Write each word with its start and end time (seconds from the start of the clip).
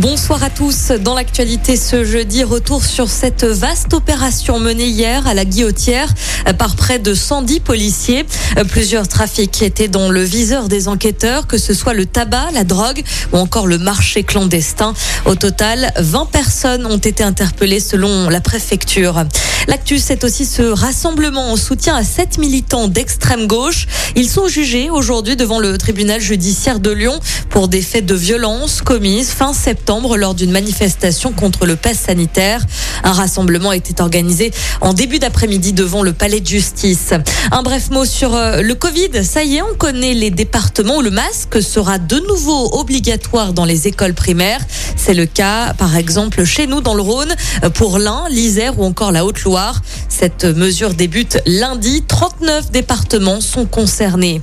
Bonsoir 0.00 0.42
à 0.42 0.48
tous. 0.48 0.92
Dans 0.92 1.14
l'actualité 1.14 1.76
ce 1.76 2.04
jeudi, 2.04 2.42
retour 2.42 2.82
sur 2.82 3.10
cette 3.10 3.44
vaste 3.44 3.92
opération 3.92 4.58
menée 4.58 4.86
hier 4.86 5.26
à 5.26 5.34
la 5.34 5.44
Guillotière 5.44 6.08
par 6.56 6.74
près 6.74 6.98
de 6.98 7.12
110 7.12 7.60
policiers. 7.60 8.24
Plusieurs 8.70 9.08
trafics 9.08 9.60
étaient 9.60 9.88
dans 9.88 10.08
le 10.08 10.22
viseur 10.22 10.68
des 10.68 10.88
enquêteurs, 10.88 11.46
que 11.46 11.58
ce 11.58 11.74
soit 11.74 11.92
le 11.92 12.06
tabac, 12.06 12.50
la 12.54 12.64
drogue 12.64 13.02
ou 13.34 13.36
encore 13.36 13.66
le 13.66 13.76
marché 13.76 14.22
clandestin. 14.22 14.94
Au 15.26 15.34
total, 15.34 15.92
20 15.98 16.30
personnes 16.30 16.86
ont 16.86 16.96
été 16.96 17.22
interpellées 17.22 17.80
selon 17.80 18.30
la 18.30 18.40
préfecture. 18.40 19.24
L'actu, 19.68 19.98
c'est 19.98 20.24
aussi 20.24 20.46
ce 20.46 20.62
rassemblement 20.62 21.52
en 21.52 21.56
soutien 21.56 21.94
à 21.94 22.04
sept 22.04 22.38
militants 22.38 22.88
d'extrême 22.88 23.46
gauche. 23.46 23.86
Ils 24.16 24.30
sont 24.30 24.48
jugés 24.48 24.88
aujourd'hui 24.88 25.36
devant 25.36 25.58
le 25.58 25.76
tribunal 25.76 26.22
judiciaire 26.22 26.80
de 26.80 26.90
Lyon 26.90 27.20
pour 27.50 27.68
des 27.68 27.82
faits 27.82 28.06
de 28.06 28.14
violence 28.14 28.80
commises 28.80 29.28
fin 29.28 29.52
septembre 29.52 29.89
lors 29.90 30.34
d'une 30.34 30.52
manifestation 30.52 31.32
contre 31.32 31.66
le 31.66 31.74
pass 31.74 31.98
sanitaire. 31.98 32.64
Un 33.02 33.12
rassemblement 33.12 33.72
était 33.72 34.00
organisé 34.00 34.52
en 34.80 34.92
début 34.92 35.18
d'après-midi 35.18 35.72
devant 35.72 36.04
le 36.04 36.12
palais 36.12 36.38
de 36.38 36.46
justice. 36.46 37.12
Un 37.50 37.62
bref 37.62 37.90
mot 37.90 38.04
sur 38.04 38.36
euh, 38.36 38.62
le 38.62 38.74
Covid. 38.76 39.24
Ça 39.24 39.42
y 39.42 39.56
est, 39.56 39.62
on 39.62 39.74
connaît 39.74 40.14
les 40.14 40.30
départements 40.30 40.98
où 40.98 41.02
le 41.02 41.10
masque 41.10 41.60
sera 41.60 41.98
de 41.98 42.20
nouveau 42.28 42.78
obligatoire 42.78 43.52
dans 43.52 43.64
les 43.64 43.88
écoles 43.88 44.14
primaires. 44.14 44.60
C'est 44.94 45.14
le 45.14 45.26
cas, 45.26 45.74
par 45.74 45.96
exemple, 45.96 46.44
chez 46.44 46.68
nous 46.68 46.80
dans 46.80 46.94
le 46.94 47.02
Rhône, 47.02 47.34
pour 47.74 47.98
l'Ain, 47.98 48.24
l'Isère 48.30 48.78
ou 48.78 48.84
encore 48.84 49.10
la 49.10 49.24
Haute-Loire. 49.24 49.82
Cette 50.08 50.44
mesure 50.44 50.94
débute 50.94 51.38
lundi. 51.46 52.04
39 52.06 52.70
départements 52.70 53.40
sont 53.40 53.66
concernés. 53.66 54.40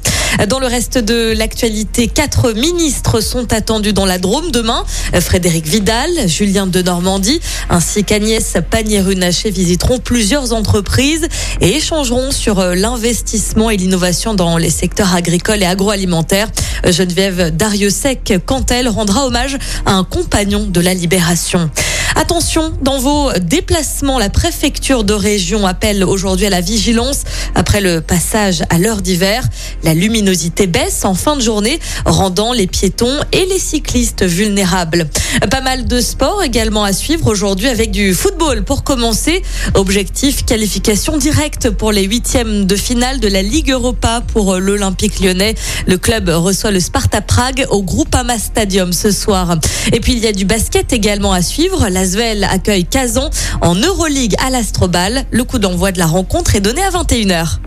Dans 0.49 0.59
le 0.59 0.67
reste 0.67 0.97
de 0.97 1.33
l'actualité, 1.35 2.07
quatre 2.07 2.53
ministres 2.53 3.21
sont 3.21 3.53
attendus 3.53 3.93
dans 3.93 4.05
la 4.05 4.19
Drôme 4.19 4.51
demain. 4.51 4.83
Frédéric 5.19 5.65
Vidal, 5.65 6.09
Julien 6.27 6.67
de 6.67 6.81
Normandie, 6.81 7.39
ainsi 7.69 8.03
qu'Agnès 8.03 8.57
Pannier-Runacher 8.69 9.49
visiteront 9.49 9.99
plusieurs 9.99 10.53
entreprises 10.53 11.27
et 11.61 11.75
échangeront 11.75 12.31
sur 12.31 12.61
l'investissement 12.61 13.69
et 13.69 13.77
l'innovation 13.77 14.35
dans 14.35 14.57
les 14.57 14.69
secteurs 14.69 15.15
agricoles 15.15 15.63
et 15.63 15.65
agroalimentaires. 15.65 16.49
Geneviève 16.85 17.55
Dariussec, 17.55 18.33
quant 18.45 18.65
elle, 18.69 18.87
rendra 18.87 19.25
hommage 19.25 19.57
à 19.85 19.93
un 19.93 20.03
compagnon 20.03 20.65
de 20.67 20.79
la 20.79 20.93
libération. 20.93 21.69
Attention, 22.15 22.73
dans 22.81 22.97
vos 22.97 23.31
déplacements, 23.33 24.17
la 24.17 24.29
préfecture 24.29 25.03
de 25.03 25.13
région 25.13 25.67
appelle 25.67 26.03
aujourd'hui 26.03 26.47
à 26.47 26.49
la 26.49 26.61
vigilance 26.61 27.21
après 27.53 27.79
le 27.79 28.01
passage 28.01 28.63
à 28.71 28.79
l'heure 28.79 29.03
d'hiver. 29.03 29.43
La 29.83 29.93
luminosité 30.17 30.65
baisse 30.65 31.05
en 31.05 31.13
fin 31.13 31.35
de 31.35 31.41
journée, 31.41 31.79
rendant 32.05 32.51
les 32.51 32.65
piétons 32.65 33.19
et 33.31 33.45
les 33.45 33.59
cyclistes 33.59 34.23
vulnérables. 34.23 35.07
Pas 35.51 35.61
mal 35.61 35.85
de 35.85 36.01
sport 36.01 36.41
également 36.43 36.83
à 36.83 36.91
suivre 36.91 37.27
aujourd'hui 37.27 37.67
avec 37.67 37.91
du 37.91 38.15
football. 38.15 38.63
Pour 38.63 38.83
commencer, 38.83 39.43
objectif 39.75 40.43
qualification 40.43 41.17
directe 41.17 41.69
pour 41.69 41.91
les 41.91 42.03
huitièmes 42.03 42.65
de 42.65 42.75
finale 42.75 43.19
de 43.19 43.27
la 43.27 43.43
Ligue 43.43 43.71
Europa 43.71 44.23
pour 44.33 44.55
l'Olympique 44.55 45.19
lyonnais. 45.19 45.53
Le 45.85 45.97
club 45.97 46.29
reçoit 46.29 46.71
le 46.71 46.79
Sparta 46.79 47.21
Prague 47.21 47.67
au 47.69 47.83
Groupama 47.83 48.39
Stadium 48.39 48.93
ce 48.93 49.11
soir. 49.11 49.57
Et 49.93 49.99
puis 49.99 50.13
il 50.13 50.19
y 50.19 50.27
a 50.27 50.33
du 50.33 50.45
basket 50.45 50.93
également 50.93 51.31
à 51.31 51.43
suivre. 51.43 51.89
L'Asvel 51.89 52.43
accueille 52.43 52.85
Kazan 52.85 53.29
en 53.61 53.75
Euroleague 53.75 54.35
à 54.43 54.49
l'Astrobal. 54.49 55.25
Le 55.29 55.43
coup 55.43 55.59
d'envoi 55.59 55.91
de 55.91 55.99
la 55.99 56.07
rencontre 56.07 56.55
est 56.55 56.61
donné 56.61 56.81
à 56.81 56.89
21h. 56.89 57.66